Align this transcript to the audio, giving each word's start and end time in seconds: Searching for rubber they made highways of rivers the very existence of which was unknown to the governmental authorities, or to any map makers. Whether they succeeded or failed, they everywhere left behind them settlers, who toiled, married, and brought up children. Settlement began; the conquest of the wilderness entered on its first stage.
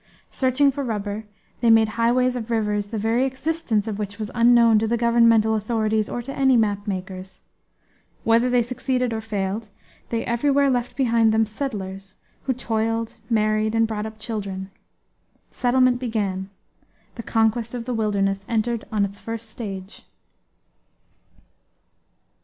Searching 0.31 0.71
for 0.71 0.83
rubber 0.83 1.25
they 1.59 1.69
made 1.69 1.89
highways 1.89 2.35
of 2.35 2.49
rivers 2.49 2.87
the 2.87 2.97
very 2.97 3.23
existence 3.23 3.87
of 3.87 3.99
which 3.99 4.17
was 4.17 4.31
unknown 4.33 4.79
to 4.79 4.87
the 4.87 4.97
governmental 4.97 5.53
authorities, 5.53 6.09
or 6.09 6.23
to 6.23 6.35
any 6.35 6.57
map 6.57 6.87
makers. 6.87 7.41
Whether 8.23 8.49
they 8.49 8.63
succeeded 8.63 9.13
or 9.13 9.21
failed, 9.21 9.69
they 10.09 10.25
everywhere 10.25 10.71
left 10.71 10.95
behind 10.95 11.31
them 11.31 11.45
settlers, 11.45 12.15
who 12.45 12.53
toiled, 12.53 13.17
married, 13.29 13.75
and 13.75 13.85
brought 13.87 14.07
up 14.07 14.17
children. 14.17 14.71
Settlement 15.51 15.99
began; 15.99 16.49
the 17.13 17.21
conquest 17.21 17.75
of 17.75 17.85
the 17.85 17.93
wilderness 17.93 18.43
entered 18.49 18.85
on 18.91 19.05
its 19.05 19.19
first 19.19 19.51
stage. 19.51 20.05